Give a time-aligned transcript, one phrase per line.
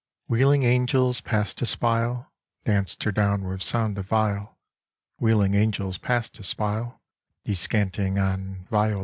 [0.01, 2.31] VIII Wheeling angels, past espial,
[2.65, 4.57] Danced her down with sound of viol;
[5.19, 6.99] Wheeling angels, past espial,
[7.45, 8.99] Descanting on "Viola."